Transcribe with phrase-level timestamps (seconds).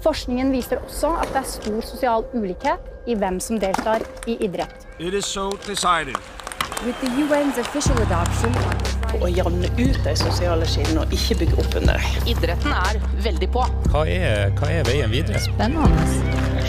[0.00, 4.86] Forskningen viser også at det er stor sosial ulikhet i hvem som deltar i idrett.
[4.98, 6.16] It is so decided.
[6.84, 8.54] With the UN's official adoption
[9.20, 12.28] Å jevne ut de sosiale skillene og ikke bygge opp under dem.
[12.30, 13.64] Idretten er veldig på.
[13.90, 15.42] Hva er, hva er veien videre?
[15.42, 16.06] Spennende.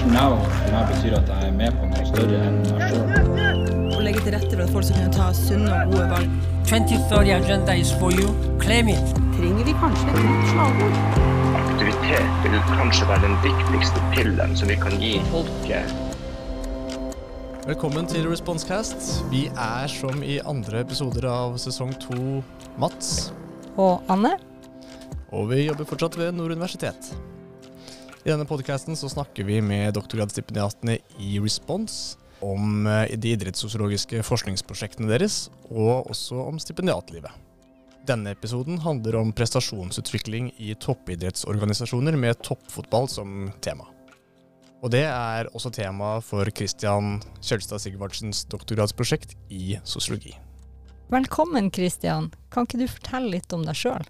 [0.10, 0.40] Now
[0.72, 3.92] meg betyr at jeg er med på noe større enn meg sjøl.
[3.92, 6.40] Å legge til rette for at folk skal kunne ta sunne og gode valg.
[6.72, 8.34] 2030 agenda is for you.
[8.64, 9.20] Claim it.
[9.38, 11.31] Trenger vi kanskje et nytt slagord?
[12.02, 15.92] Aktivitet vil kanskje være den viktigste pillen som vi kan gi folket.
[17.68, 19.20] Velkommen til Responsecast.
[19.30, 22.40] Vi er som i andre episoder av sesong to
[22.82, 23.30] Mats.
[23.78, 24.32] Og Anne.
[25.30, 27.12] Og vi jobber fortsatt ved Nord universitet.
[28.26, 35.52] I denne podkasten snakker vi med doktorgradsstipendiatene i Response om eh, de idrettssosiologiske forskningsprosjektene deres,
[35.70, 37.51] og også om stipendiatlivet.
[38.08, 43.86] Denne episoden handler om prestasjonsutvikling i toppidrettsorganisasjoner med toppfotball som tema.
[44.82, 50.34] Og det er også tema for Christian Kjølstad Sigvardsens doktorgradsprosjekt i sosiologi.
[51.14, 52.32] Velkommen, Christian.
[52.50, 54.10] Kan ikke du fortelle litt om deg sjøl?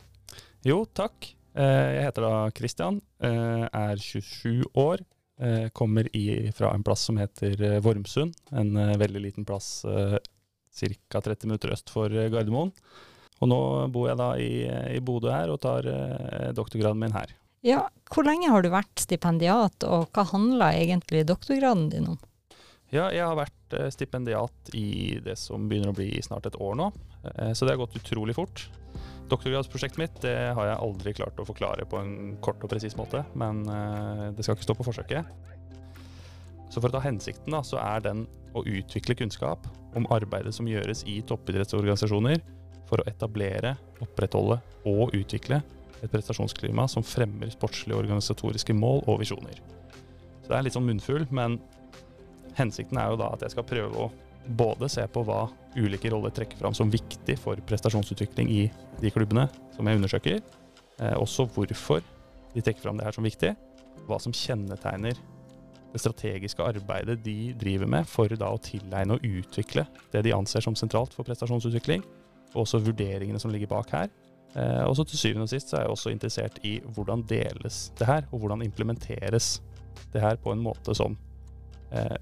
[0.63, 1.33] Jo, takk.
[1.57, 5.03] Eh, jeg heter da Christian, eh, er 27 år.
[5.41, 11.19] eh, Kommer i, fra en plass som heter Vormsund, en veldig liten plass ca.
[11.19, 12.71] 30 minutter øst for Gardermoen.
[13.41, 13.61] Og nå
[13.93, 14.51] bor jeg da i,
[14.97, 17.33] i Bodø her og tar eh, doktorgraden min her.
[17.65, 22.19] Ja, hvor lenge har du vært stipendiat, og hva handler egentlig doktorgraden din om?
[22.91, 26.77] Ja, jeg har vært eh, stipendiat i det som begynner å bli snart et år
[26.77, 26.91] nå,
[27.33, 28.67] eh, så det har gått utrolig fort.
[29.31, 33.23] Doktorgradsprosjektet mitt det har jeg aldri klart å forklare på en kort og presis måte,
[33.39, 33.61] men
[34.35, 35.29] det skal ikke stå på forsøket.
[36.67, 39.63] Så for å ta hensikten, da, så er den å utvikle kunnskap
[39.95, 42.43] om arbeidet som gjøres i toppidrettsorganisasjoner
[42.91, 44.59] for å etablere, opprettholde
[44.91, 45.61] og utvikle
[46.01, 49.61] et prestasjonsklima som fremmer sportslige og organisatoriske mål og visjoner.
[50.41, 51.59] Så det er litt sånn munnfull, men
[52.57, 54.11] hensikten er jo da at jeg skal prøve å
[54.57, 55.45] både se på hva
[55.77, 58.63] ulike roller trekker fram som viktig for prestasjonsutvikling i
[58.99, 60.41] de klubbene som jeg undersøker,
[60.99, 62.01] eh, også hvorfor
[62.51, 63.53] de trekker fram det her som viktig,
[64.09, 65.19] hva som kjennetegner
[65.91, 70.63] det strategiske arbeidet de driver med for da å tilegne og utvikle det de anser
[70.63, 72.03] som sentralt for prestasjonsutvikling,
[72.53, 74.09] og også vurderingene som ligger bak her.
[74.55, 77.85] Eh, og så til syvende og sist så er jeg også interessert i hvordan deles
[77.99, 79.61] det her, og hvordan implementeres
[80.11, 81.15] det her på en måte som
[81.95, 82.17] eh,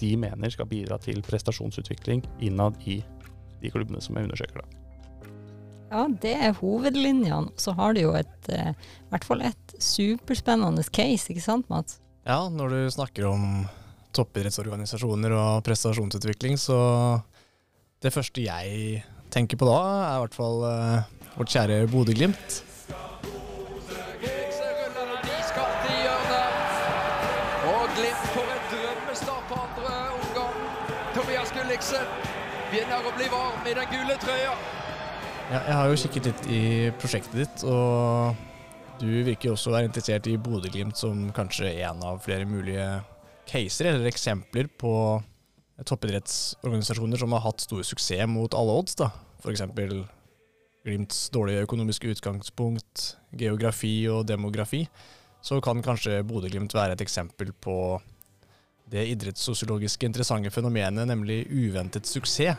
[0.00, 3.00] de mener skal bidra til prestasjonsutvikling innad i
[3.62, 4.62] de klubbene som jeg undersøker.
[4.62, 4.78] da.
[5.88, 7.54] Ja, det er hovedlinjene.
[7.56, 12.00] Så har du jo et, eh, i hvert fall et superspennende case, ikke sant Mats?
[12.26, 13.66] Ja, når du snakker om
[14.12, 17.22] toppidrettsorganisasjoner og prestasjonsutvikling, så
[18.02, 19.02] det første jeg
[19.34, 19.78] tenker på da,
[20.08, 22.62] er i hvert fall eh, vårt kjære Bodø-Glimt.
[32.68, 34.50] Begynner å bli varm i den gule trøya.
[35.48, 36.62] Ja, jeg har jo kikket litt i
[37.00, 38.36] prosjektet ditt, og
[39.00, 42.84] du virker jo også å være interessert i Bodø-Glimt som kanskje en av flere mulige
[43.48, 44.92] caser eller eksempler på
[45.86, 48.96] toppidrettsorganisasjoner som har hatt stor suksess mot alle odds.
[48.98, 49.10] da.
[49.42, 49.62] F.eks.
[50.86, 54.86] Glimts dårlige økonomiske utgangspunkt, geografi og demografi.
[55.44, 58.00] Så kan kanskje Bodø-Glimt være et eksempel på
[58.88, 62.56] det idrettssosiologiske interessante fenomenet, nemlig uventet suksess.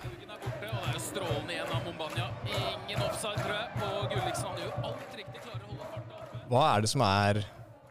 [6.50, 7.41] Hva er det som er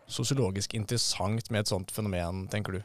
[0.08, 2.80] sosiologisk interessant med et sånt fenomen, tenker du?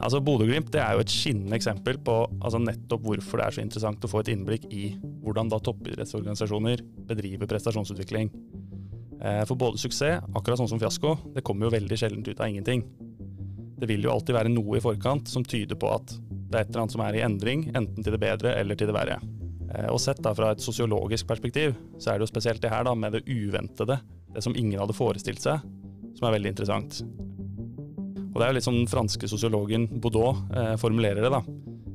[0.00, 4.06] Altså Bodø-Glimt er jo et skinnende eksempel på altså nettopp hvorfor det er så interessant
[4.06, 6.80] å få et innblikk i hvordan da toppidrettsorganisasjoner
[7.10, 8.30] bedriver prestasjonsutvikling.
[9.20, 12.48] Eh, for både suksess, akkurat sånn som fiasko, det kommer jo veldig sjelden ut av
[12.48, 12.86] ingenting.
[13.80, 16.16] Det vil jo alltid være noe i forkant som tyder på at
[16.50, 18.88] det er et eller annet som er i endring, enten til det bedre eller til
[18.88, 19.20] det verre.
[19.74, 22.88] Eh, og sett da fra et sosiologisk perspektiv, så er det jo spesielt det her
[22.88, 24.00] da med det uventede,
[24.32, 25.60] det som ingen hadde forestilt seg,
[26.16, 27.02] som er veldig interessant.
[28.30, 31.42] Og det er jo litt sånn den franske sosiologen Baudot eh, formulerer det, da.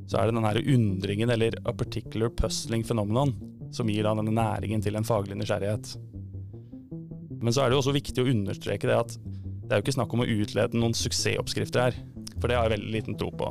[0.06, 3.32] Så er det den undringen, eller a particular puzzling phenomenon,
[3.74, 5.96] som gir da denne næringen til en faglig nysgjerrighet.
[7.42, 9.16] Men så er det jo også viktig å understreke det at
[9.66, 11.96] det er jo ikke snakk om å utlede noen suksessoppskrifter her,
[12.36, 13.50] for det har jeg veldig liten tro på.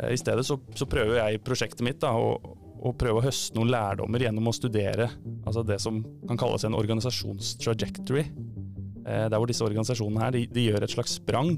[0.00, 2.34] Eh, I stedet så, så prøver jeg i prosjektet mitt da, å,
[2.82, 5.10] å prøve å høste noen lærdommer gjennom å studere
[5.46, 8.26] altså det som kan kalles en organisasjonstrajectory.
[9.06, 11.52] Eh, der hvor disse organisasjonene her, de, de, gjør et slags sprang,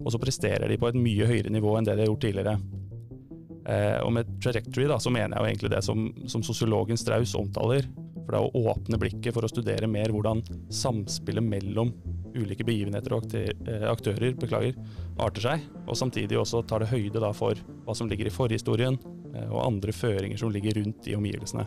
[0.00, 2.54] og så presterer de på et mye høyere nivå enn det de har gjort tidligere.
[3.68, 7.36] Eh, og med trajectory da, så mener jeg jo egentlig det som, som sosiologen Strauss
[7.36, 7.84] omtaler.
[8.22, 10.40] For det er å åpne blikket for å studere mer hvordan
[10.72, 11.92] samspillet mellom
[12.30, 13.26] ulike begivenheter og
[13.90, 14.76] aktører beklager,
[15.20, 19.00] arter seg, og samtidig også tar det høyde da for hva som ligger i forhistorien,
[19.48, 21.66] og andre føringer som ligger rundt i omgivelsene.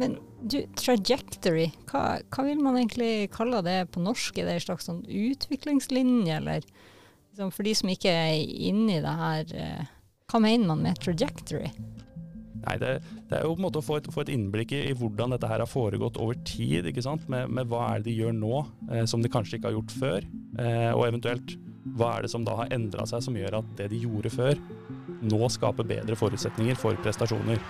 [0.00, 4.38] Men du, trajectory, hva, hva, vil man egentlig kalle det på norsk?
[4.40, 9.04] Er det en slags sånn utviklingslinje, eller liksom for de som ikke er inne i
[9.04, 9.54] det her,
[10.30, 11.70] hva mener man med trajectory?
[12.64, 12.92] Nei, det,
[13.28, 15.34] det, er jo på en måte å få et, få et innblikk i, i, hvordan
[15.34, 16.88] dette her har foregått over tid.
[16.88, 17.26] ikke sant?
[17.32, 19.96] Med, med hva er det de gjør nå eh, som de kanskje ikke har gjort
[20.00, 20.28] før?
[20.62, 21.56] Eh, og eventuelt
[21.98, 24.60] hva er det som da har endra seg som gjør at det de gjorde før,
[25.24, 27.60] nå skaper bedre forutsetninger for prestasjoner?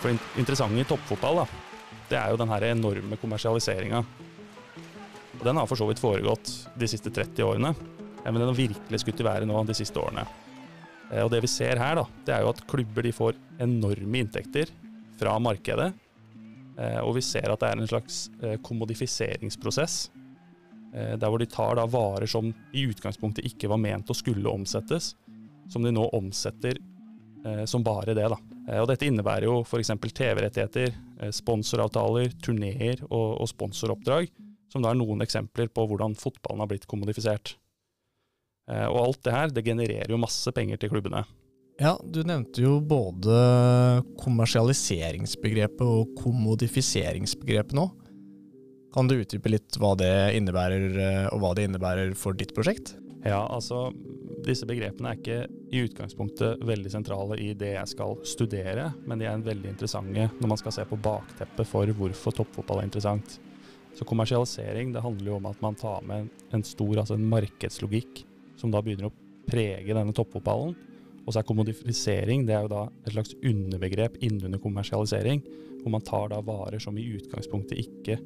[0.00, 1.46] For det interessante i toppfotball, da,
[2.10, 4.04] det er jo den enorme kommersialiseringa.
[5.44, 7.74] Den har for så vidt foregått de siste 30 årene,
[8.24, 10.24] men den har virkelig skutt i været nå de siste årene.
[11.10, 14.22] Eh, og det vi ser her, da, det er jo at klubber de får enorme
[14.24, 14.72] inntekter
[15.20, 15.90] fra markedet.
[16.78, 20.08] Eh, og vi ser at det er en slags eh, kommodifiseringsprosess.
[20.90, 25.12] Der hvor de tar da varer som i utgangspunktet ikke var ment å skulle omsettes,
[25.70, 26.80] som de nå omsetter
[27.70, 28.24] som bare det.
[28.26, 28.38] da.
[28.78, 29.90] Og dette innebærer jo f.eks.
[30.14, 30.92] TV-rettigheter,
[31.34, 34.30] sponsoravtaler, turneer og, og sponsoroppdrag,
[34.70, 37.56] som da er noen eksempler på hvordan fotballen har blitt kommodifisert.
[38.70, 41.24] Eh, og alt det her, det genererer jo masse penger til klubbene.
[41.80, 43.34] Ja, du nevnte jo både
[44.20, 47.88] kommersialiseringsbegrepet og kommodifiseringsbegrepet nå.
[48.94, 52.94] Kan du utdype litt hva det innebærer, eh, og hva det innebærer for ditt prosjekt?
[53.24, 53.88] Ja, altså
[54.46, 55.40] disse begrepene er ikke
[55.70, 60.26] i utgangspunktet veldig sentrale i det jeg skal studere, men de er en veldig interessante
[60.40, 63.38] når man skal se på bakteppet for hvorfor toppfotball er interessant.
[63.94, 68.24] Så kommersialisering det handler jo om at man tar med en stor altså en markedslogikk
[68.58, 69.14] som da begynner å
[69.50, 70.74] prege denne toppfotballen.
[71.24, 75.42] Og så er kommodifisering det er jo da et slags underbegrep innunder kommersialisering,
[75.82, 78.18] hvor man tar da varer som i utgangspunktet ikke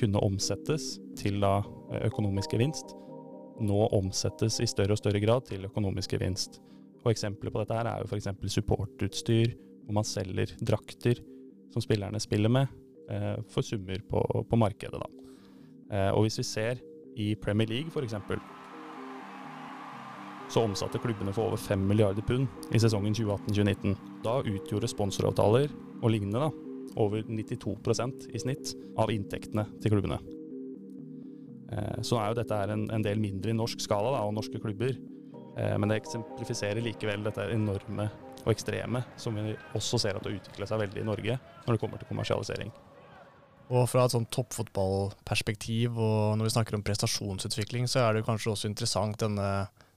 [0.00, 1.60] kunne omsettes til da
[2.02, 2.96] økonomisk gevinst,
[3.60, 6.60] nå omsettes i større og større grad til økonomisk gevinst.
[7.02, 8.30] Og Eksempler på dette her er jo f.eks.
[8.54, 9.52] supportutstyr,
[9.84, 11.20] hvor man selger drakter
[11.72, 12.66] som spillerne spiller med,
[13.10, 15.02] eh, for summer på, på markedet.
[15.90, 16.82] Eh, og Hvis vi ser
[17.16, 18.14] i Premier League f.eks.,
[20.52, 22.46] så omsatte klubbene for over 5 milliarder pund
[22.76, 23.94] i sesongen 2018-2019.
[24.24, 25.72] Da utgjorde sponsoravtaler
[26.02, 26.50] og lignende da,
[27.00, 30.20] over 92% i snitt av inntektene til klubbene.
[31.72, 34.60] Eh, så er jo dette en, en, del mindre i norsk skala da, og norske
[34.62, 34.94] klubber,
[35.56, 38.10] eh, men det eksemplifiserer likevel dette enorme
[38.42, 41.82] og ekstreme som vi også ser at det utvikler seg veldig i Norge når det
[41.82, 42.72] kommer til kommersialisering.
[43.72, 48.50] Og fra et sånn toppfotballperspektiv, og når vi snakker om prestasjonsutvikling, så er det kanskje
[48.52, 49.46] også interessant denne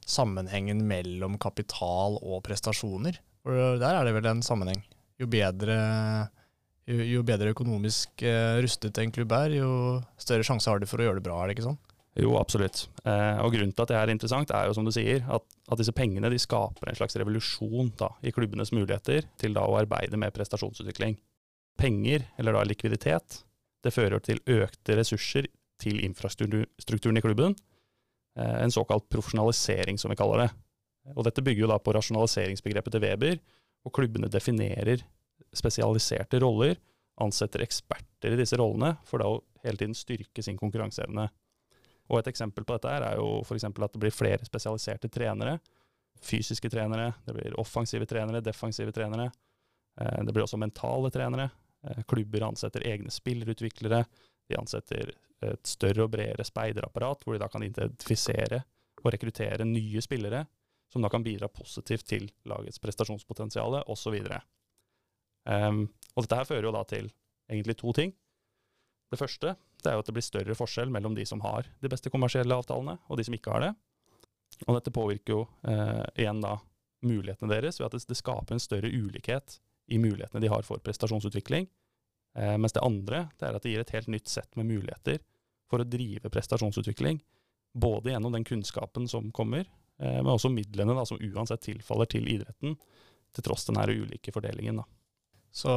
[0.05, 3.17] sammenhengen mellom kapital og prestasjoner.
[3.43, 4.85] For der er det vel en sammenheng.
[5.19, 5.75] Jo bedre,
[6.89, 9.69] jo, jo bedre økonomisk eh, rustet en klubb er, jo
[10.21, 11.81] større sjanse har du for å gjøre det bra, er det ikke sånn?
[12.15, 12.85] Jo, absolutt.
[13.03, 15.81] Eh, og Grunnen til at det er interessant, er jo som du sier, at, at
[15.81, 20.19] disse pengene de skaper en slags revolusjon da, i klubbenes muligheter til da å arbeide
[20.21, 21.17] med prestasjonsutvikling.
[21.75, 23.41] Penger, eller da likviditet,
[23.83, 25.49] det fører til økte ressurser
[25.83, 27.57] til infrastrukturen i klubben,
[28.39, 30.49] Eh, en såkalt profesjonalisering, som vi kaller det.
[31.15, 33.37] Og dette bygger jo da på rasjonaliseringsbegrepet til Weber,
[33.85, 35.05] og klubbene definerer
[35.57, 36.77] spesialiserte roller,
[37.21, 41.27] ansetter eksperter i disse rollene, for da å hele tiden styrke sin konkurranseevne.
[42.11, 45.57] Og et eksempel på dette er jo for at det blir flere spesialiserte trenere.
[46.21, 49.31] Fysiske trenere, det blir offensive trenere, defensive trenere.
[50.01, 51.49] Eh, det blir også mentale trenere.
[51.83, 54.03] Eh, klubber ansetter egne spillerutviklere.
[54.49, 55.15] De ansetter
[55.45, 58.61] et større og bredere speiderapparat, hvor de da kan identifisere
[59.01, 60.45] og rekruttere nye spillere,
[60.91, 64.21] som da kan bidra positivt til lagets prestasjonspotensial, osv.
[65.45, 67.09] Um, og dette her fører jo da til
[67.51, 68.13] egentlig to ting.
[69.11, 71.91] Det første det er jo at det blir større forskjell mellom de som har de
[71.91, 73.73] beste kommersielle avtalene, og de som ikke har det.
[74.65, 76.55] Og dette påvirker jo eh, igjen da
[77.05, 79.59] mulighetene deres ved at det, det skaper en større ulikhet
[79.93, 81.67] i mulighetene de har for prestasjonsutvikling.
[82.39, 85.21] Eh, mens det andre det er at det gir et helt nytt sett med muligheter
[85.69, 87.21] for å drive prestasjonsutvikling.
[87.75, 89.67] Både gjennom den kunnskapen som kommer,
[89.99, 92.77] eh, men også midlene da, som uansett tilfaller til idretten,
[93.35, 94.81] til tross den her ulike fordelingen.
[94.81, 94.87] Da.
[95.55, 95.71] Så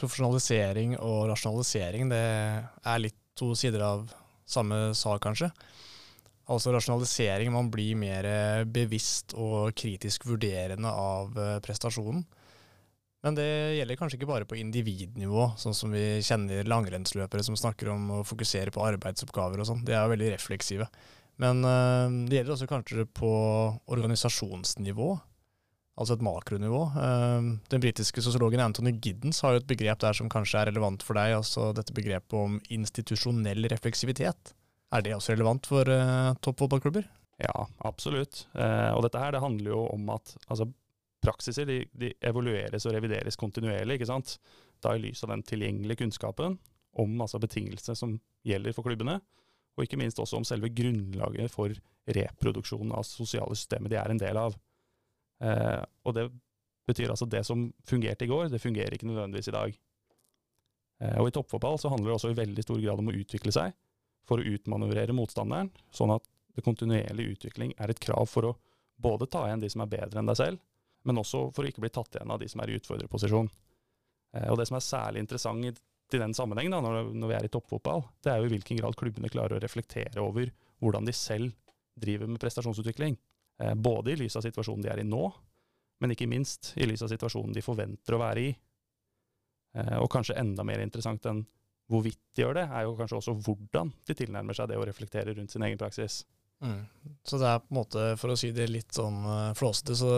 [0.00, 4.08] profesjonalisering og rasjonalisering, det er litt to sider av
[4.50, 5.52] samme sak, kanskje?
[6.50, 8.26] Altså rasjonalisering, man blir mer
[8.66, 12.24] bevisst og kritisk vurderende av eh, prestasjonen.
[13.22, 13.46] Men det
[13.76, 18.20] gjelder kanskje ikke bare på individnivå, sånn som vi kjenner langrennsløpere som snakker om å
[18.26, 19.84] fokusere på arbeidsoppgaver og sånn.
[19.84, 20.86] De er jo veldig refleksive.
[21.40, 23.32] Men uh, det gjelder også kanskje på
[23.92, 25.10] organisasjonsnivå,
[26.00, 26.80] altså et makronivå.
[26.96, 31.04] Uh, den britiske sosiologen Anthony Giddens har jo et begrep der som kanskje er relevant
[31.04, 34.54] for deg, altså dette begrepet om institusjonell refleksivitet.
[34.90, 37.06] Er det også relevant for uh, toppfotballklubber?
[37.40, 38.44] Ja, absolutt.
[38.52, 40.66] Eh, og dette her det handler jo om at altså,
[41.24, 43.96] praksiser de, de, evalueres og revideres kontinuerlig.
[43.96, 44.36] ikke sant?
[44.84, 46.58] Da i lys av den tilgjengelige kunnskapen
[47.00, 49.20] om altså, betingelsene som gjelder for klubbene,
[49.78, 51.72] og ikke minst også om selve grunnlaget for
[52.10, 54.56] reproduksjonen av sosiale systemer de er en del av.
[55.40, 56.26] Eh, og det
[56.90, 59.78] betyr altså det som fungerte i går, det fungerer ikke nødvendigvis i dag.
[61.00, 63.54] Eh, og i toppfotball så handler det også i veldig stor grad om å utvikle
[63.54, 63.76] seg
[64.28, 68.56] for å utmanøvrere motstanderen, sånn at det kontinuerlig utvikling er et krav for å
[69.00, 70.60] både ta igjen de som er bedre enn deg selv,
[71.08, 73.48] men også for å ikke bli tatt igjen av de som er i utfordrerposisjon.
[74.36, 77.38] Eh, og det som er særlig interessant i, i den sammenhengen, da, når, når, vi
[77.38, 81.08] er i toppfotball, det er jo i hvilken grad klubbene klarer å reflektere over hvordan
[81.08, 81.54] de selv
[82.00, 83.16] driver med prestasjonsutvikling.
[83.60, 85.22] Eh, både i lys av situasjonen de er i nå,
[86.00, 88.50] men ikke minst i lys av situasjonen de forventer å være i.
[89.76, 91.44] Eh, og kanskje enda mer interessant enn
[91.90, 95.34] hvorvidt de gjør det, er jo kanskje også hvordan de tilnærmer seg det å reflektere
[95.36, 96.22] rundt sin egen praksis.
[96.62, 96.84] Mm.
[97.26, 100.12] Så det er på en måte, for å si det litt sånn uh, flåsete, så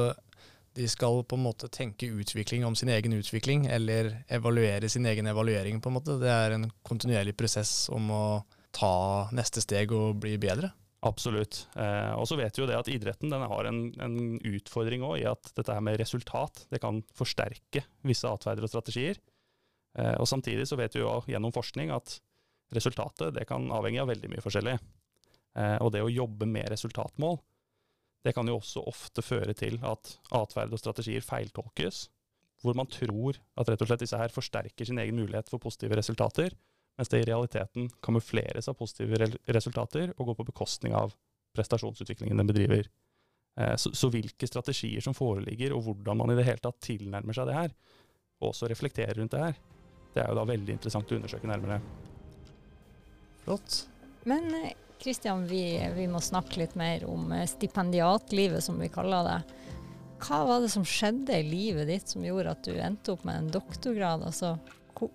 [0.76, 5.30] de skal på en måte tenke utvikling om sin egen utvikling, eller evaluere sin egen
[5.32, 6.18] evaluering, på en måte.
[6.20, 8.25] Det er en kontinuerlig prosess om å
[8.72, 8.94] ta
[9.37, 10.72] neste steg og bli bedre.
[11.02, 11.64] Absolutt.
[11.75, 15.26] Eh, og så vet vi jo det at idretten har en, en utfordring òg i
[15.26, 19.18] at dette her med resultat det kan forsterke visse atferder og strategier.
[19.99, 22.21] Eh, og Samtidig så vet vi jo gjennom forskning at
[22.73, 24.76] resultatet det kan avhenge av veldig mye forskjellig.
[25.59, 27.40] Eh, og det å jobbe med resultatmål,
[28.23, 32.06] det kan jo også ofte føre til at atferd og strategier feiltolkes,
[32.62, 35.99] hvor man tror at rett og slett disse her forsterker sin egen mulighet for positive
[35.99, 36.54] resultater,
[36.99, 41.14] mens det i realiteten kamufleres av positive resultater og går på bekostning av
[41.56, 42.88] prestasjonsutviklingen den bedriver.
[43.61, 47.37] Eh, så, så, hvilke strategier som foreligger, og hvordan man i det hele tatt tilnærmer
[47.37, 47.75] seg det her,
[48.42, 49.58] og også reflekterer rundt det her,
[50.12, 51.80] det er jo da veldig interessant å undersøke nærmere.
[53.44, 53.82] Flott.
[54.28, 54.52] Men
[55.02, 55.64] Kristian, vi,
[55.96, 59.38] vi, må snakke litt mer om eh, stipendiatlivet, som vi kaller det.
[60.22, 63.40] Hva var det som skjedde i livet ditt som gjorde at du endte opp med
[63.40, 64.22] en doktorgrad?
[64.28, 64.54] Altså,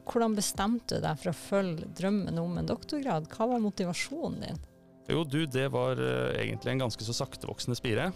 [0.08, 3.30] hvordan bestemte du deg for å følge drømmen om en doktorgrad?
[3.34, 4.66] Hva var motivasjonen din?
[5.08, 8.10] Jo, du, det var uh, egentlig en ganske så saktevoksende spire,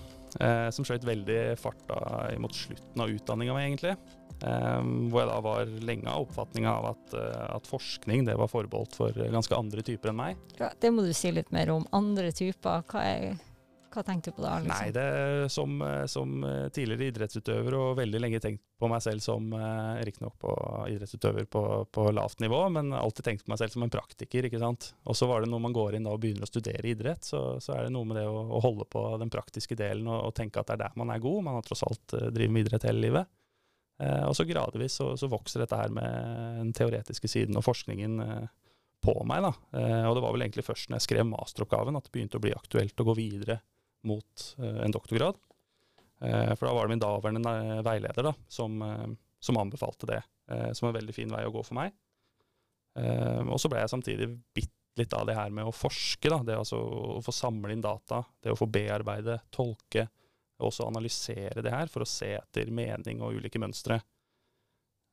[0.43, 2.01] eh, som skjøt veldig fart da
[2.41, 3.93] mot slutten av utdanninga mi, egentlig.
[4.41, 8.51] Eh, hvor jeg da var lenge av oppfatninga av at, uh, at, forskning det var
[8.51, 10.43] forbeholdt for ganske andre typer enn meg.
[10.59, 11.87] Ja, det må du si litt mer om.
[11.95, 13.39] Andre typer, hva, er,
[13.91, 14.57] hva tenkte du på da?
[14.63, 14.71] Liksom?
[14.71, 19.99] Nei, det som, som, tidligere idrettsutøver og veldig lenge tenkt på meg selv som uh,
[20.05, 20.53] riktignok på
[20.93, 24.47] idrettsutøver på, på, lavt nivå, men alltid tenkt på meg selv som en praktiker.
[24.47, 24.93] ikke sant?
[25.05, 27.75] Og så var det når man går inn og begynner å studere idrett, så, så
[27.75, 30.63] er det noe med det å, å, holde på den praktiske delen og, og, tenke
[30.63, 31.45] at det er der man er god.
[31.45, 33.29] Man har tross alt drevet med idrett hele livet.
[34.01, 38.23] Eh, og så gradvis så, så, vokser dette her med den teoretiske siden og forskningen
[38.25, 38.47] eh,
[39.03, 39.45] på meg.
[39.45, 39.51] da.
[39.77, 42.43] Eh, og det var vel egentlig først når jeg skrev masteroppgaven at det begynte å
[42.43, 43.59] bli aktuelt å gå videre
[44.07, 45.39] mot en doktorgrad.
[46.21, 47.53] For da var det min daværende
[47.85, 48.75] veileder da, som,
[49.41, 50.19] som anbefalte det
[50.77, 51.95] som en veldig fin vei å gå for meg.
[53.49, 56.29] Og så ble jeg samtidig bitt litt av det her med å forske.
[56.29, 60.07] da, Det altså å få samle inn data, det å få bearbeide, tolke,
[60.59, 64.01] og også analysere det her for å se etter mening og ulike mønstre.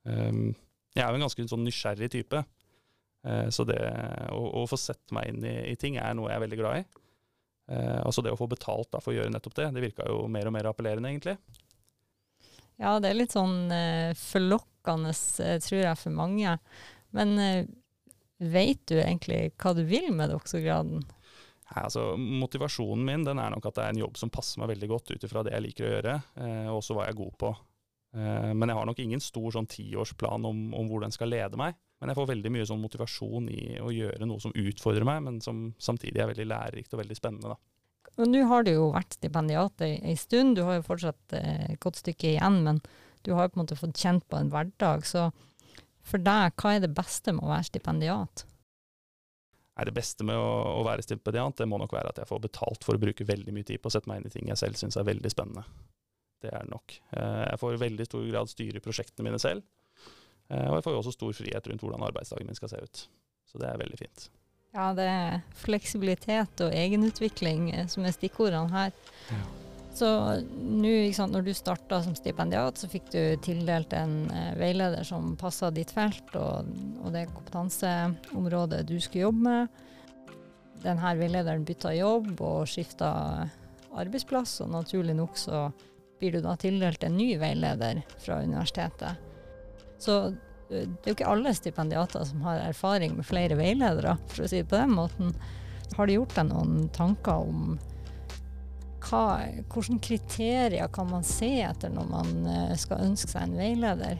[0.03, 0.53] Um,
[0.93, 2.43] jeg er jo en ganske sånn nysgjerrig type,
[3.51, 3.77] så det
[4.31, 6.77] å, å, få sette meg inn i, i, ting er noe jeg er veldig glad
[6.79, 7.01] i.
[7.69, 10.23] Uh, altså det å få betalt da, for å gjøre nettopp det, det virka jo
[10.31, 11.37] mer og mer appellerende, egentlig.
[12.79, 15.11] Ja, det er litt sånn eh, forlokkende,
[15.61, 16.53] tror jeg, for mange.
[17.11, 17.33] Men
[18.39, 21.03] veit du egentlig hva du vil med doktorgraden?
[21.69, 24.71] Nei, altså Motivasjonen min den er nok at det er en jobb som passer meg
[24.71, 27.19] veldig godt ut ifra det jeg liker å gjøre, eh, og også hva jeg er
[27.19, 27.51] god på.
[28.17, 31.59] Eh, men jeg har nok ingen stor sånn tiårsplan om, om hvor den skal lede
[31.59, 31.77] meg.
[31.99, 35.41] Men jeg får veldig mye sånn motivasjon i å gjøre noe som utfordrer meg, men
[35.43, 37.55] som samtidig er veldig lærerikt og veldig spennende.
[37.55, 38.13] da.
[38.19, 41.81] Og Nå har du jo vært stipendiat ei stund, du har jo fortsatt eh, et
[41.83, 42.81] godt stykke igjen, men
[43.27, 45.03] du har jo på en måte fått kjent på en hverdag.
[45.07, 45.27] Så
[46.07, 48.45] for deg, hva er det beste med å være stipendiat?
[49.79, 52.83] Det beste med å, å, være stipendiant, det må nok være at jeg får betalt
[52.83, 54.79] for å bruke veldig mye tid på å sette meg inn i ting jeg selv
[54.79, 55.63] syns er veldig spennende.
[56.43, 56.95] Det er det nok.
[57.15, 59.63] Eh, jeg får i veldig stor grad styre prosjektene mine selv.
[60.49, 63.05] Eh, og jeg får jo også stor frihet rundt hvordan arbeidsdagen min skal se ut.
[63.49, 64.29] Så det er veldig fint.
[64.75, 68.93] Ja, det er fleksibilitet og egenutvikling eh, som er stikkordene her.
[69.29, 69.41] Ja.
[69.99, 70.07] Så
[70.53, 70.91] nå,
[71.33, 75.91] når du starta som stipendiat, så fikk du tildelt en eh, veileder som passa ditt
[75.91, 76.69] felt og,
[77.01, 79.85] og, det kompetanseområdet du skulle jobbe med.
[80.85, 83.09] Denne veilederen bytta jobb og skifta
[83.99, 85.65] arbeidsplass, og naturlig nok så
[86.19, 89.28] blir du da tildelt en ny veileder fra universitetet.
[89.99, 94.45] Så eh, det er jo ikke alle stipendiater som har erfaring med flere veiledere, for
[94.45, 95.33] å si det på den måten.
[95.97, 97.73] Har du gjort deg noen tanker om
[99.09, 99.23] hva,
[99.71, 104.19] hvilke kriterier kan man se etter når man eh, skal ønske seg en veileder?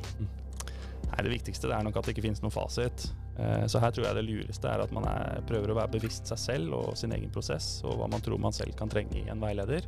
[1.10, 3.10] Nei, Det viktigste er nok at det ikke finnes noen fasit.
[3.38, 6.32] Eh, Så her tror jeg det lureste er at man er, prøver å være bevisst
[6.32, 9.28] seg selv og sin egen prosess, og hva man tror man selv kan trenge i
[9.30, 9.86] en veileder.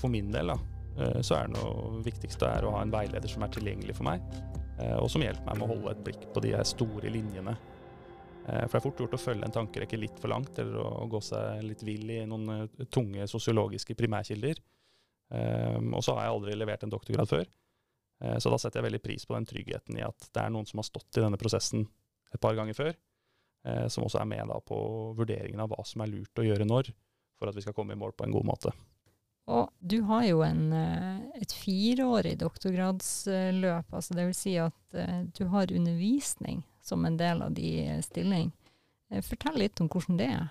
[0.00, 0.56] For min del da,
[1.24, 4.24] så er det noe viktigste er å ha en veileder som er tilgjengelig for meg,
[4.78, 7.56] eh, og som hjelper meg med å holde et blikk på de store linjene.
[8.46, 11.08] Eh, For det er fort gjort å følge en tankerekke litt for langt, eller å
[11.08, 14.60] gå seg litt vill i noen eh, tunge sosiologiske primærkilder.
[15.32, 17.46] Eh, Og så har jeg aldri levert en doktorgrad før,
[18.22, 20.68] Eh, så da setter jeg veldig pris på den tryggheten i at det er noen
[20.68, 21.88] som har stått i denne prosessen
[22.32, 22.94] et par ganger før,
[23.66, 24.78] eh, som også er med på
[25.18, 26.92] vurderingen av hva som er lurt å gjøre når,
[27.38, 28.72] for at vi skal komme i mål på en god måte.
[29.50, 35.22] Og du har jo en, eh, et fireårig doktorgradsløp, altså det vil si at eh,
[35.34, 38.52] du har undervisning som en del av de stilling.
[39.10, 40.48] Eh, Fortell litt om hvordan det er.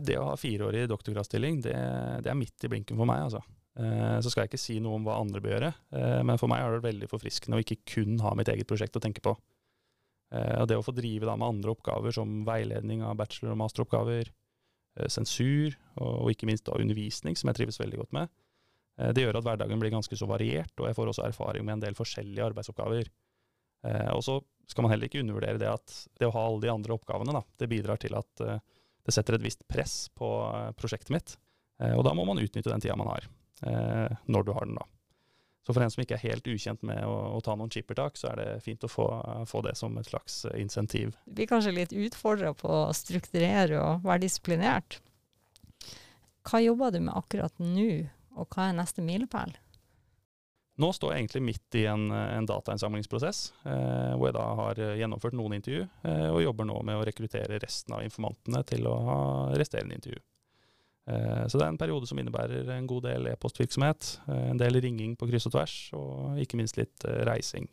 [0.00, 1.76] Det å ha fireårig doktorgradsstilling, det,
[2.24, 3.42] det er midt i blinken for meg, altså.
[3.80, 5.68] Så skal jeg ikke si noe om hva andre bør gjøre,
[6.26, 9.02] men for meg er det veldig forfriskende å ikke kun ha mitt eget prosjekt å
[9.02, 9.32] tenke på.
[9.32, 14.30] Og det å få drive med andre oppgaver som veiledning av bachelor- og masteroppgaver,
[15.08, 18.30] sensur og ikke minst da undervisning, som jeg trives veldig godt med,
[18.98, 21.78] eh, det gjør at hverdagen blir ganske så variert, og jeg får også erfaring med
[21.78, 23.10] en del forskjellige arbeidsoppgaver.
[23.86, 26.70] Eh, Og så skal man heller ikke undervurdere det at det å ha alle de
[26.72, 28.58] andre oppgavene, da, det bidrar til at eh,
[29.06, 31.36] det setter et visst press på eh, prosjektet mitt.
[31.80, 33.26] Eh, Og da må man utnytte den tida man har,
[33.66, 34.86] eh, når du har den, da.
[35.66, 38.30] Så for en som ikke er helt ukjent med å, å ta noen chippertak, så
[38.32, 39.06] er det fint å få,
[39.46, 41.12] få det som et slags eh, insentiv.
[41.26, 45.00] Du blir kanskje litt utfordra på å strukturere og være disiplinert.
[46.48, 47.90] Hva jobber du med akkurat nå,
[48.40, 49.52] og hva er neste milepæl?
[50.80, 54.96] Nå står jeg egentlig midt i en, en datainnsamlingsprosess, eh, hvor jeg da har eh,
[55.02, 58.94] gjennomført noen intervju, eh, og jobber nå med å rekruttere resten av informantene til å
[59.04, 59.18] ha
[59.60, 60.22] resterende intervju.
[61.10, 64.80] Eh, så det er en periode som innebærer en god del e-postvirksomhet, eh, en del
[64.82, 67.66] ringing på kryss og tvers, og ikke minst litt eh, reising.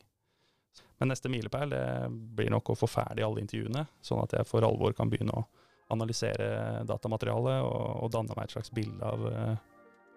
[0.98, 1.76] Men neste milepæl
[2.10, 5.44] blir nok å få ferdig alle intervjuene, sånn at jeg for alvor kan begynne å
[5.94, 9.28] analysere datamaterialet og, og danne meg et slags bilde av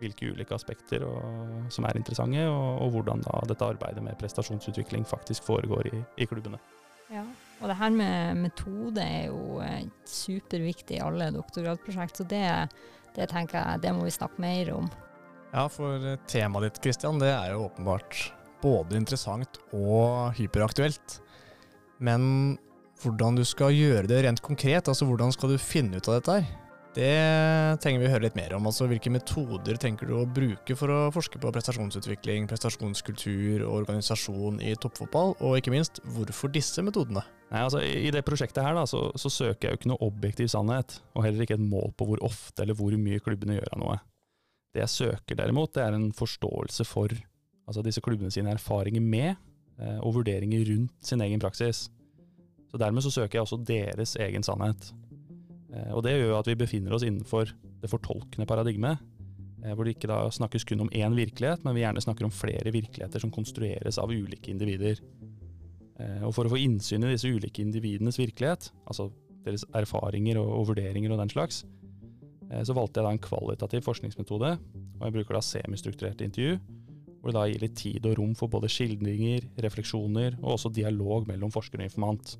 [0.01, 5.05] hvilke ulike aspekter og, som er interessante, og, og hvordan da dette arbeidet med prestasjonsutvikling
[5.05, 6.62] faktisk foregår i, i klubbene.
[7.12, 7.27] Ja.
[7.61, 9.61] Og det her med metode er jo
[10.09, 12.47] superviktig i alle doktorgradsprosjekt, så det,
[13.16, 14.90] det tenker jeg det må vi snakke mer om.
[15.51, 18.29] Ja, for eh, temaet ditt, Christian, det er jo åpenbart
[18.62, 21.18] både interessant og hyperaktuelt.
[22.01, 22.59] Men
[23.03, 26.37] hvordan du skal gjøre det rent konkret, altså hvordan skal du finne ut av dette
[26.38, 26.51] her,
[26.96, 28.64] det trenger vi å høre litt mer om.
[28.66, 34.59] Altså hvilke metoder tenker du å bruke for å forske på prestasjonsutvikling, prestasjonskultur og organisasjon
[34.64, 37.22] i toppfotball, og ikke minst, hvorfor disse metodene?
[37.50, 40.50] Nei, altså I det prosjektet her da, så, så søker jeg jo ikke noe objektiv
[40.50, 43.83] sannhet, og heller ikke et mål på hvor ofte eller hvor mye klubbene gjør av
[43.85, 43.98] noe.
[44.74, 47.14] Det jeg søker derimot, det er en forståelse for
[47.70, 49.38] altså disse klubbene sine erfaringer med,
[49.79, 51.88] eh, og vurderinger rundt sin egen praksis.
[52.70, 54.90] Så Dermed så søker jeg også deres egen sannhet.
[55.75, 59.01] Eh, og Det gjør at vi befinner oss innenfor det fortolkende paradigmet,
[59.63, 62.35] eh, hvor det ikke da snakkes kun om én virkelighet, men vi gjerne snakker om
[62.35, 65.01] flere virkeligheter som konstrueres av ulike individer.
[65.99, 69.11] Eh, Og For å få innsyn i disse ulike individenes virkelighet, altså
[69.45, 71.65] deres erfaringer og, vurderinger og den slags,
[72.51, 74.59] så valgte jeg da en kvalitativ forskningsmetode,
[74.99, 76.59] og jeg bruker da semistrukturerte intervju,
[77.21, 81.29] hvor det da gir litt tid og rom for både skildringer, refleksjoner og også dialog
[81.29, 82.39] mellom forsker og informant.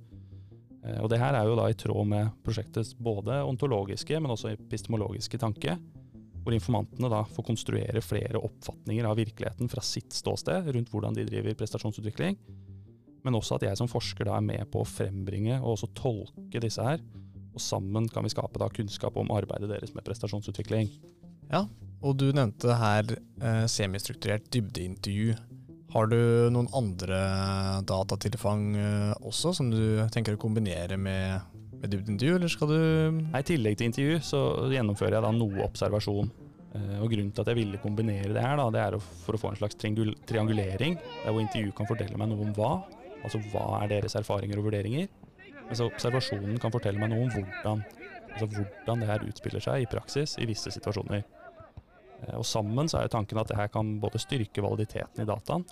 [0.85, 4.55] Eh, Og det her er jo da i tråd med prosjektets både ontologiske, men også
[4.55, 5.77] epistemologiske tanke,
[6.41, 11.27] hvor informantene da får konstruere flere oppfatninger av virkeligheten fra sitt ståsted rundt hvordan de
[11.29, 12.39] driver prestasjonsutvikling,
[13.21, 16.63] men også at jeg som forsker da er med på å frembringe og også tolke
[16.65, 17.03] disse her,
[17.51, 20.89] og sammen kan vi skape da kunnskap om arbeidet deres med prestasjonsutvikling.
[21.51, 21.67] Ja,
[22.01, 25.35] og du nevnte her eh, semistrukturert dybdeintervju.
[25.91, 26.21] Har du
[26.55, 27.21] noen andre
[27.89, 31.49] datatilfang eh, også, som du tenker å kombinere med,
[31.81, 32.79] med dybdeintervju, eller skal du
[33.19, 36.31] Nei, I tillegg til intervju så gjennomfører jeg da noe observasjon.
[36.79, 39.43] Eh, Og Grunnen til at jeg ville kombinere det her, da, det er for å
[39.43, 42.71] få en slags triangul triangulering, der hvor intervju kan fortelle meg noe om hva.
[43.25, 45.11] Altså hva er deres erfaringer og vurderinger.
[45.67, 47.83] Mens observasjonen kan fortelle meg noe om hvordan,
[48.31, 51.27] altså hvordan det her utspiller seg i praksis i visse situasjoner.
[52.23, 55.29] Eh, Og Sammen så er jo tanken at det her kan både styrke validiteten i
[55.29, 55.65] dataen,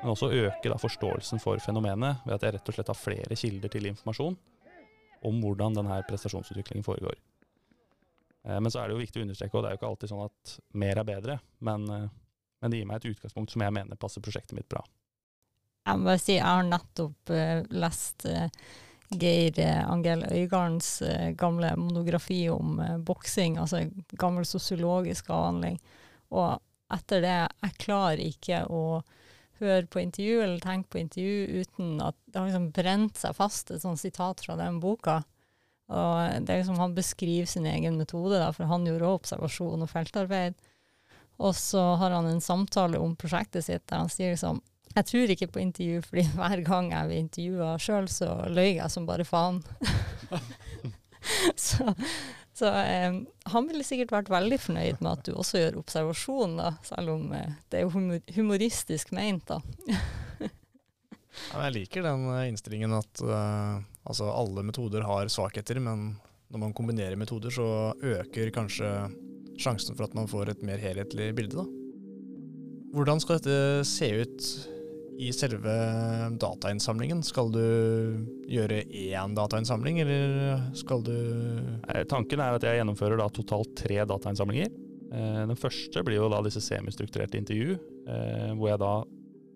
[0.00, 3.68] men også øke forståelsen for fenomenet ved at jeg rett og slett har flere kilder
[3.68, 4.38] til informasjon
[5.28, 7.18] om hvordan denne prestasjonsutviklingen foregår.
[8.46, 10.12] Eh, Men så er det jo viktig å understreke, og det er jo ikke alltid
[10.14, 12.08] sånn at mer er bedre, men, eh,
[12.62, 14.84] men det gir meg et utgangspunkt som jeg mener passer prosjektet mitt bra.
[15.86, 17.30] Jeg må bare si, jeg har nettopp
[17.72, 18.26] lest
[19.10, 25.80] Geir Angel Angell Øygardens eh, gamle monografi om eh, boksing, altså gammel sosiologisk avhandling.
[26.30, 26.60] Og
[26.94, 29.02] etter det, jeg klarer ikke å
[29.60, 33.74] høre på intervju eller tenke på intervju uten at det har liksom brent seg fast
[33.74, 35.20] et sånt sitat fra den boka.
[35.90, 39.82] Og det er liksom, Han beskriver sin egen metode, da, for han gjorde også observasjon
[39.82, 40.54] og feltarbeid.
[41.40, 45.32] Og så har han en samtale om prosjektet sitt der han sier liksom Jeg tror
[45.32, 49.26] ikke på intervju, fordi hver gang jeg blir intervjua sjøl, så løy jeg som bare
[49.28, 49.62] faen.
[51.68, 51.92] så
[52.60, 53.14] så eh,
[53.52, 57.30] han ville sikkert vært veldig fornøyd med at du også gjør observasjon, da, selv om
[57.32, 59.60] eh, det er humor humoristisk meint, da.
[60.50, 66.18] jeg liker den eh, innstillingen at uh, altså alle metoder har svakheter, men
[66.52, 68.90] når man kombinerer metoder, så øker kanskje
[69.60, 71.62] sjansen for at man får et mer helhetlig bilde.
[71.62, 71.64] Da.
[72.92, 74.50] Hvordan skal dette se ut
[75.20, 75.72] i selve
[76.40, 77.20] datainnsamlingen?
[77.26, 77.64] Skal du
[78.48, 81.16] gjøre én datainnsamling, eller skal du
[82.08, 84.70] Tanken er at jeg gjennomfører da totalt tre datainnsamlinger.
[85.12, 87.76] Eh, den første blir jo da disse semistrukturerte intervju,
[88.08, 88.94] eh, hvor jeg da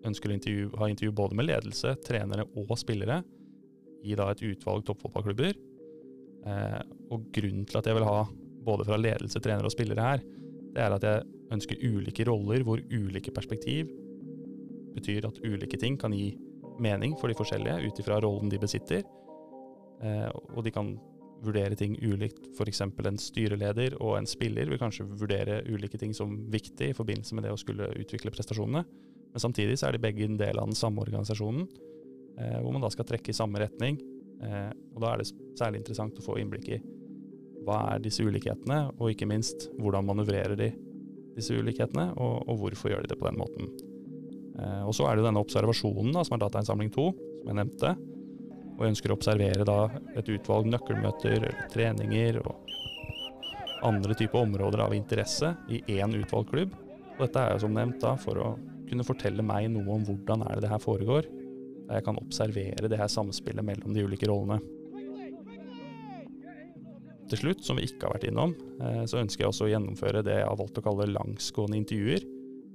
[0.05, 3.23] ønsker å intervju, ha intervju både med ledelse, trenere og spillere
[4.05, 5.57] i da et utvalg toppfotballklubber.
[6.45, 8.19] Eh, og grunnen til at jeg vil ha
[8.65, 10.25] både fra ledelse, trenere og spillere her,
[10.75, 11.25] det er at jeg
[11.55, 13.89] ønsker ulike roller hvor ulike perspektiv
[14.95, 16.33] betyr at ulike ting kan gi
[16.81, 19.03] mening for de forskjellige ut ifra rollen de besitter.
[20.03, 20.95] Eh, og de kan
[21.45, 22.49] vurdere ting ulikt.
[22.55, 22.81] F.eks.
[22.81, 27.45] en styreleder og en spiller vil kanskje vurdere ulike ting som viktig i forbindelse med
[27.45, 28.85] det å skulle utvikle prestasjonene.
[29.35, 31.67] Men samtidig så er de begge en del av den samme organisasjonen,
[32.39, 33.99] eh, hvor man da skal trekke i samme retning.
[34.43, 36.81] Eh, og da er det særlig interessant å få innblikk i
[37.65, 40.69] hva er disse ulikhetene, og ikke minst hvordan manøvrerer de
[41.35, 43.71] disse ulikhetene, og, og hvorfor gjør de det på den måten.
[44.59, 47.07] Eh, og så er det denne observasjonen, da, som er datainnsamling 2,
[47.41, 47.95] som jeg nevnte.
[48.75, 49.79] Og jeg ønsker å observere da
[50.19, 52.73] et utvalg nøkkelmøter, treninger og
[53.85, 56.75] andre typer områder av interesse i én utvalgt klubb.
[57.15, 58.53] Og dette er jo som nevnt da for å
[58.89, 61.27] kunne fortelle meg noe om hvordan er det det her foregår.
[61.85, 64.59] Der jeg kan observere det her samspillet mellom de ulike rollene.
[67.25, 68.53] Til slutt, som vi ikke har vært innom,
[68.85, 72.25] eh, så ønsker jeg også å gjennomføre det jeg har valgt å kalle langsgående intervjuer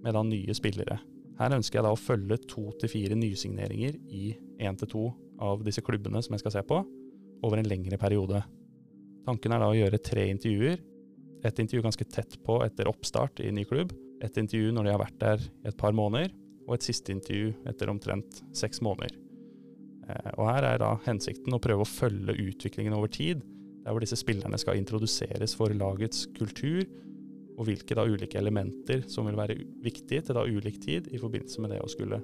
[0.02, 0.98] med da nye spillere.
[1.40, 5.04] Her ønsker jeg da å følge to til fire nysigneringer i én til to
[5.40, 6.82] av disse klubbene som jeg skal se på,
[7.40, 8.42] over en lengre periode.
[9.24, 10.82] Tanken er da å gjøre tre intervjuer.
[11.48, 13.94] Et intervju ganske tett på etter oppstart i ny klubb.
[14.20, 16.34] Et intervju når de har vært der et par måneder,
[16.68, 19.16] og et siste intervju etter omtrent seks måneder.
[20.10, 23.40] Eh, og her er da hensikten å prøve å følge utviklingen over tid,
[23.80, 26.84] der hvor disse spillerne skal introduseres for lagets kultur
[27.60, 31.60] og hvilke da ulike elementer som vil være viktige til da ulik tid i forbindelse
[31.60, 32.22] med det å skulle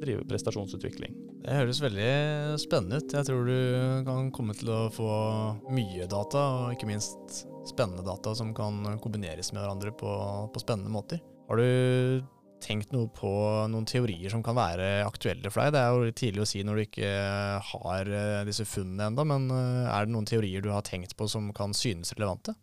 [0.00, 1.14] drive prestasjonsutvikling.
[1.42, 2.10] Det høres veldig
[2.62, 3.14] spennende ut.
[3.14, 3.58] Jeg tror du
[4.06, 5.10] kan komme til å få
[5.74, 10.12] mye data, og ikke minst spennende data som kan kombineres med hverandre på,
[10.54, 11.22] på spennende måter.
[11.48, 12.24] Har du
[12.62, 13.30] tenkt noe på
[13.70, 15.74] noen teorier som kan være aktuelle for deg?
[15.74, 17.12] Det er jo tidlig å si når du ikke
[17.72, 21.28] har eh, disse funnene ennå, men eh, er det noen teorier du har tenkt på
[21.30, 22.56] som kan synes relevante?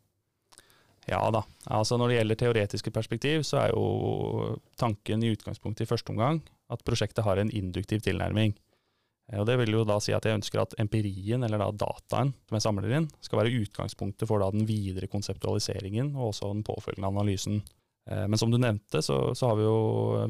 [1.09, 1.43] Ja da.
[1.69, 6.41] Altså Når det gjelder teoretiske perspektiv, så er jo tanken i utgangspunktet i første omgang
[6.73, 8.55] at prosjektet har en induktiv tilnærming.
[9.31, 12.33] Eh, og Det vil jo da si at jeg ønsker at empirien, eller da dataen
[12.47, 16.65] som jeg samler inn, skal være utgangspunktet for da den videre konseptualiseringen og også den
[16.65, 17.61] påfølgende analysen.
[18.09, 19.77] Eh, men som du nevnte, så, så har vi jo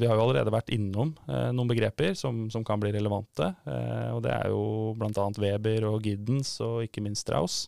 [0.00, 3.52] vi har jo allerede vært innom eh, noen begreper som, som, kan bli relevante.
[3.68, 5.28] Eh, og det er jo bl.a.
[5.40, 7.66] Weber og Giddens og ikke minst Strauss.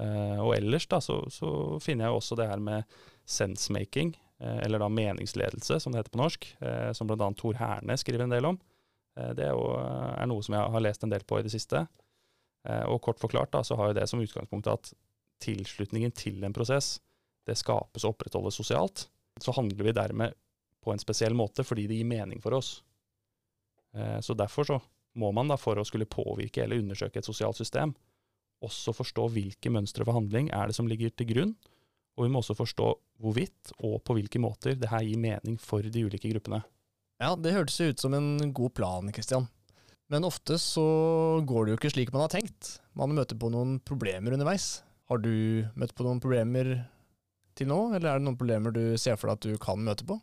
[0.00, 1.50] Uh, og ellers da, så, så,
[1.82, 6.22] finner jeg også det her med sensemaking, uh, eller da meningsledelse, som det heter på
[6.22, 7.28] norsk, uh, som bl.a.
[7.36, 8.60] Tor Herne skriver en del om.
[9.36, 11.82] det er, jo, er, noe som jeg har lest en del på i det siste.
[12.62, 14.92] og kort forklart da, så har jo det som utgangspunkt at
[15.42, 17.00] tilslutningen til en prosess,
[17.44, 19.08] det skapes og opprettholdes sosialt.
[19.42, 20.38] Så handler vi dermed
[20.80, 22.70] på en spesiell måte fordi det gir mening for oss.
[24.20, 24.78] så derfor så
[25.18, 27.92] må man da, for å skulle påvirke eller undersøke et sosialt system,
[28.64, 31.54] også forstå hvilke mønstre for handling er det som ligger til grunn,
[32.18, 35.84] og vi må også forstå hvorvidt og på hvilke måter det her gir mening for
[35.84, 36.62] de ulike gruppene.
[37.20, 39.48] Ja, det hørtes ut som en god plan, Kristian.
[40.10, 40.84] Men ofte så
[41.46, 42.78] går det jo ikke slik man har tenkt.
[42.98, 44.80] Man møter på noen problemer underveis.
[45.10, 46.72] Har du møtt på noen problemer
[47.58, 50.06] til nå, eller er det noen problemer du ser for deg at du kan møte
[50.08, 50.16] på?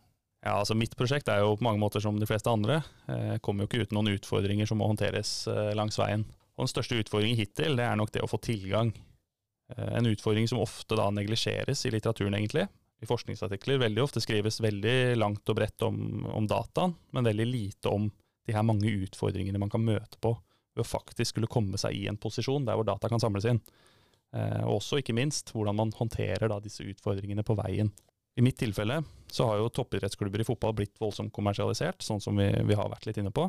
[0.45, 2.82] Ja, altså Mitt prosjekt er jo på mange måter som de fleste andre.
[3.10, 6.26] Jeg kommer jo ikke uten noen utfordringer som må håndteres eh, langs veien.
[6.58, 8.91] Og den største utfordringen hittil, det er nok det å få tilgang.
[9.76, 12.65] Eh, en utfordring som ofte da neglisjeres i litteraturen, egentlig.
[12.98, 17.93] I forskningsartikler veldig ofte skrives veldig langt og bredt om, om dataen, men veldig lite
[17.93, 18.10] om
[18.48, 20.34] de her mange utfordringene man kan møte på
[20.74, 23.62] ved å faktisk skulle komme seg i en posisjon der hvor data kan samles inn.
[24.34, 27.91] Eh, og også ikke minst hvordan man håndterer da disse utfordringene på veien.
[28.38, 29.02] I mitt tilfelle
[29.34, 33.10] så har jo toppidrettsklubber i fotball blitt voldsomt kommersialisert, sånn som vi, vi har vært
[33.10, 33.48] litt inne på.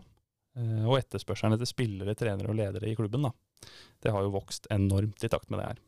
[0.57, 3.69] Eh, og etterspørselen etter spillere, trenere og ledere i klubben, da,
[4.03, 5.83] det har jo vokst enormt i takt med det her.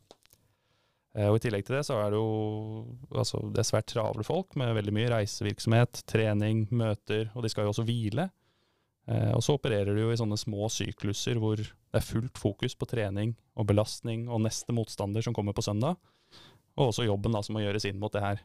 [1.17, 4.25] Eh, og I tillegg til det så er det jo altså, det er svært travle
[4.27, 8.29] folk med veldig mye reisevirksomhet, trening, møter, og de skal jo også hvile.
[9.09, 12.77] Eh, og så opererer du jo i sånne små sykluser hvor det er fullt fokus
[12.77, 15.97] på trening og belastning og neste motstander som kommer på søndag,
[16.79, 18.43] og også jobben da som må gjøres inn mot det her.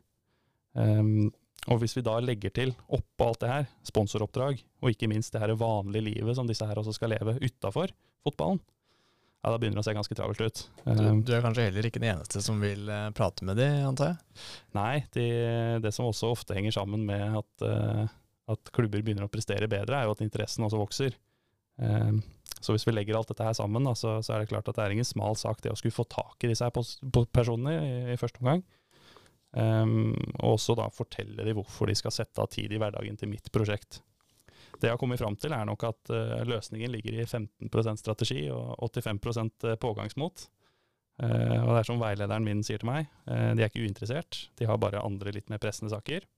[1.66, 5.42] Og hvis vi da legger til oppå alt det her, sponsoroppdrag, og ikke minst det
[5.42, 7.90] her vanlige livet som disse her også skal leve utafor
[8.27, 8.61] fotballen,
[9.47, 10.61] ja, da begynner det å se ganske travelt ut.
[10.83, 14.09] Du, du, er kanskje heller ikke den eneste som vil uh, prate med de, antar
[14.11, 14.47] jeg?
[14.75, 15.27] Nei, de,
[15.85, 18.16] det som også ofte henger sammen med at, uh,
[18.51, 21.14] at, klubber begynner å prestere bedre, er jo at interessen også vokser.
[21.79, 22.19] Uh,
[22.59, 24.81] så hvis vi legger alt dette her sammen, da, så, så, er det klart at
[24.81, 26.75] det er ingen smal sak det å skulle få tak i disse her
[27.31, 28.66] personene i, i første omgang.
[29.57, 33.31] Um, og også da fortelle de hvorfor de skal sette av tid i hverdagen til
[33.31, 34.03] mitt prosjekt.
[34.77, 38.42] Det jeg har kommet fram til, er nok at uh, løsningen ligger i 15% strategi
[38.53, 40.45] og 85 eh, pågangsmot.
[41.23, 44.42] Uh, og det er som veilederen min sier til meg, uh, de er ikke uinteressert,
[44.61, 46.29] de har bare andre litt mer pressende saker.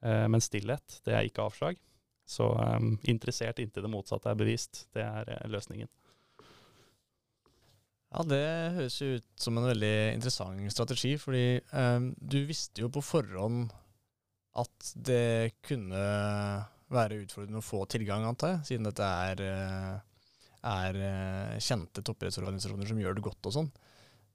[0.00, 1.76] men stillhet, det er ikke avslag.
[2.24, 5.90] Så um, interessert inntil det motsatte er bevist, det er løsningen.
[8.10, 8.42] Ja, det
[8.74, 13.70] høres jo ut som en veldig interessant strategi, fordi um, du visste jo på forhånd
[14.58, 16.00] at det kunne
[16.90, 20.24] være utfordrende å få tilgang, antar jeg, siden dette er, eh,
[20.66, 23.70] er eh, kjente toppidrettsorganisasjoner som gjør det godt og sånn.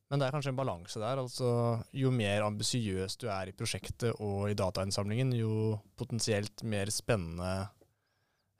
[0.07, 1.19] Men det er kanskje en balanse der.
[1.19, 1.49] altså
[1.97, 7.67] Jo mer ambisiøs du er i prosjektet og i datainnsamlingen, jo potensielt mer spennende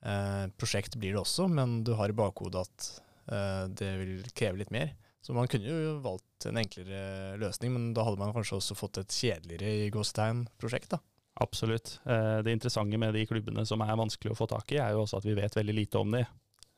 [0.03, 2.91] eh, prosjekt blir det også, men du har i bakhodet at
[3.31, 4.91] eh, det vil kreve litt mer.
[5.25, 8.99] Så man kunne jo valgt en enklere løsning, men da hadde man kanskje også fått
[9.01, 10.99] et kjedeligere i Gåstein-prosjekt, da.
[11.41, 11.95] Absolutt.
[12.05, 15.01] Eh, det interessante med de klubbene som er vanskelig å få tak i, er jo
[15.01, 16.21] også at vi vet veldig lite om de.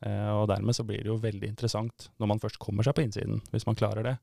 [0.00, 3.04] Eh, og dermed så blir det jo veldig interessant, når man først kommer seg på
[3.04, 4.14] innsiden, hvis man klarer det,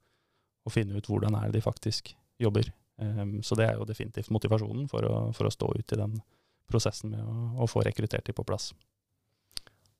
[0.65, 2.71] å finne ut hvordan er det de faktisk jobber.
[2.97, 6.17] Eh, så det er jo definitivt motivasjonen for å, for å stå ut i den
[6.65, 8.71] prosessen med å, å få rekruttert de på plass.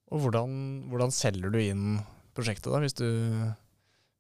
[0.10, 0.58] Og hvordan,
[0.90, 1.86] hvordan selger du inn
[2.36, 3.06] prosjektet, da, hvis du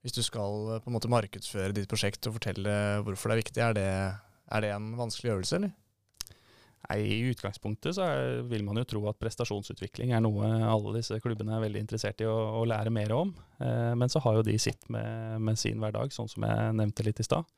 [0.06, 3.41] hvis du skal eh, på en måte markedsføre ditt prosjekt og fortelle hvorfor det er
[3.41, 3.89] viktig, er det,
[4.54, 5.74] er det en vanskelig øvelse, eller?
[6.86, 11.18] Nei, I utgangspunktet så er, vil man jo tro at prestasjonsutvikling er noe alle disse
[11.24, 13.32] klubbene er veldig interessert i å, å lære mer om.
[13.58, 17.08] Eh, men så har jo de sitt med, med, sin hverdag, sånn som jeg nevnte
[17.08, 17.50] litt i stad.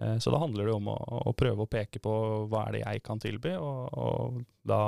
[0.00, 0.96] Eh, så da handler det om å,
[1.28, 2.14] å, prøve å peke på
[2.48, 4.86] hva er det jeg kan tilby, og, og da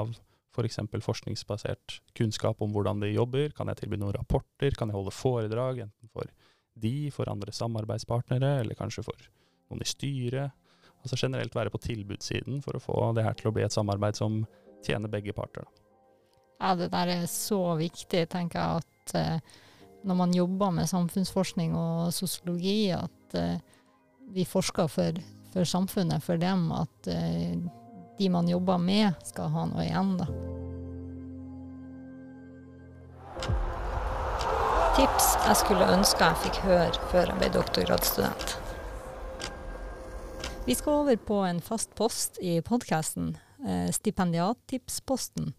[0.57, 0.81] f.eks.
[0.89, 3.53] For forskningsbasert kunnskap om hvordan de jobber.
[3.53, 4.73] Kan jeg tilby noen rapporter?
[4.73, 6.33] Kan jeg holde foredrag, enten for
[6.77, 9.29] de, for andre samarbeidspartnere, eller kanskje for
[9.71, 10.55] noen i styret.
[11.03, 14.19] Altså generelt være på tilbudssiden for å få det her til å bli et samarbeid
[14.19, 14.43] som
[14.87, 15.67] tjener begge parter.
[16.61, 19.57] Ja, det der er så viktig, tenker jeg, at eh,
[20.07, 23.59] når man jobber med samfunnsforskning og sosiologi, at eh,
[24.33, 25.21] vi forsker for,
[25.53, 27.59] for, samfunnet, for dem, at eh,
[28.19, 30.31] de man jobber med, skal ha noe igjen, da.
[34.97, 38.55] Tips jeg skulle ønske jeg fikk høre før jeg ble doktorgradsstudent.
[40.65, 45.53] Vi skal over på en fast post i podkasten, eh, stipendiattipsposten.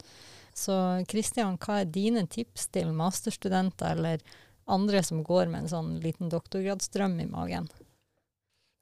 [0.57, 0.73] Så
[1.05, 4.25] Kristian, hva er dine tips til masterstudenter eller
[4.65, 7.69] andre som går med en sånn liten doktorgradsdrøm i magen?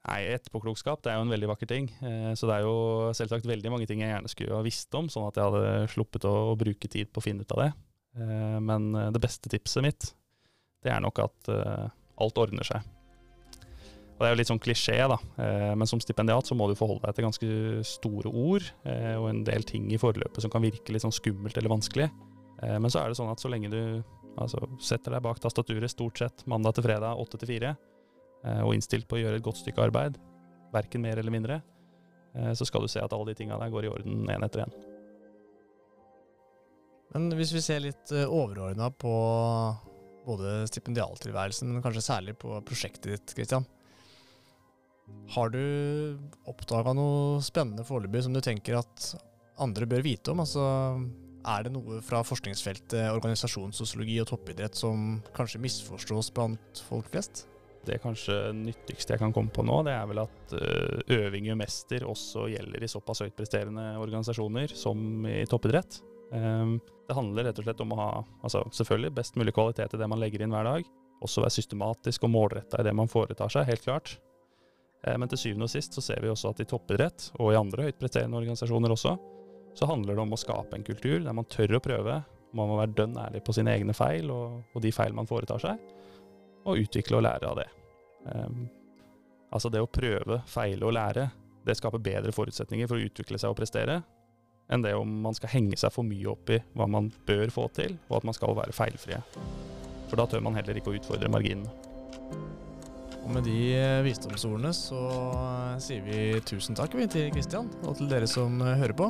[0.08, 1.92] Nei, Etterpåklokskap det er jo en veldig vakker ting.
[2.00, 5.12] Eh, så det er jo selvsagt veldig mange ting jeg gjerne skulle ha visst om,
[5.12, 7.74] sånn at jeg hadde sluppet å, bruke tid på å finne ut av det.
[8.24, 10.16] Eh, men det beste tipset mitt
[10.86, 11.88] det er nok at uh,
[12.22, 12.84] alt ordner seg.
[14.16, 16.78] Og Det er jo litt sånn klisjé, da, uh, men som stipendiat så må du
[16.78, 17.50] forholde deg til ganske
[17.90, 21.58] store ord uh, og en del ting i forløpet som kan virke litt sånn skummelt
[21.58, 22.10] eller vanskelig.
[22.56, 23.82] men så er det sånn at så lenge du
[24.40, 27.74] altså, setter deg bak tastaturet stort sett mandag til fredag åtte til fire,
[28.64, 30.16] og innstilt på å gjøre et godt stykke arbeid,
[30.72, 31.58] verken mer eller mindre,
[32.56, 34.72] så skal du se at alle de tinga der går i orden én etter én.
[37.12, 39.14] Men hvis vi ser litt overordna på
[40.26, 43.68] både stipendialtilværelsen, men kanskje særlig på prosjektet ditt, Christian.
[45.36, 45.62] Har du
[46.50, 49.12] oppdaga noe spennende foreløpig som du tenker at
[49.62, 50.42] andre bør vite om?
[50.42, 50.66] Altså,
[51.46, 57.46] er det noe fra forskningsfeltet organisasjonssosiologi og toppidrett som kanskje misforstås blant folk flest?
[57.86, 61.60] Det kanskje nyttigste jeg kan komme på nå, det er vel at eh, øving gjør
[61.60, 64.98] mester også gjelder i såpass høytpresterende organisasjoner som
[65.30, 66.00] i toppidrett.
[66.32, 68.12] Um, det handler rett og slett om å ha
[68.42, 70.88] altså selvfølgelig best mulig kvalitet i det man legger inn hver dag.
[71.24, 74.16] Også være systematisk og målretta i det man foretar seg, helt klart.
[75.06, 77.60] Eh, men til syvende og sist så ser vi også at i toppidrett, og i
[77.60, 79.16] andre høyt presterende organisasjoner også,
[79.76, 82.20] så handler det om å skape en kultur der man tør å prøve.
[82.56, 85.62] Man må være dønn ærlig på sine egne feil og, og de feil man foretar
[85.62, 85.82] seg,
[86.66, 87.68] og utvikle og lære av det.
[88.26, 88.62] Um,
[89.54, 91.28] altså det å prøve, feile og lære,
[91.66, 94.00] det skaper bedre forutsetninger for å utvikle seg og prestere,
[94.72, 97.68] enn det om man skal henge seg for mye opp i hva man bør få
[97.76, 99.22] til, og at man skal være feilfrie.
[100.10, 101.72] For da tør man heller ikke å utfordre marginene.
[103.26, 108.10] Og med de eh, visdomsordene så eh, sier vi tusen takk til Kristian, og til
[108.12, 109.10] dere som eh, hører på.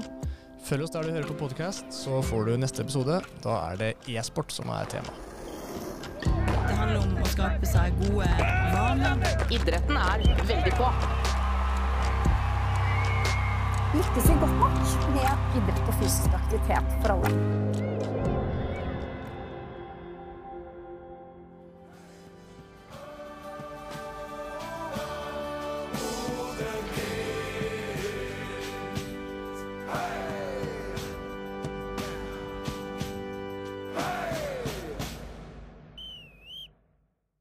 [0.66, 3.20] Følg oss der du hører på podkast, så får du neste episode.
[3.44, 5.12] Da er det e-sport som er tema.
[6.24, 8.32] Det handler om å skape seg gode
[8.72, 9.20] vaner.
[9.54, 10.90] Idretten er veldig på.
[13.96, 14.74] Lykkes vi godt nok
[15.16, 17.95] med idrett og fysisk aktivitet for alle?